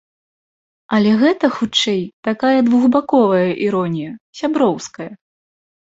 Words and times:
Але 0.97 1.11
гэта, 1.23 1.45
хутчэй, 1.57 2.01
такая 2.29 2.59
двухбаковая 2.69 3.47
іронія, 3.67 4.11
сяброўская. 4.41 5.11